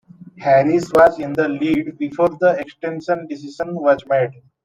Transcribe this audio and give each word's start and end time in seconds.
Harris 0.39 0.89
was 0.95 1.19
in 1.19 1.31
the 1.33 1.47
lead 1.47 1.95
before 1.99 2.29
the 2.39 2.55
extension 2.59 3.27
decision 3.27 3.75
was 3.75 4.03
made. 4.07 4.31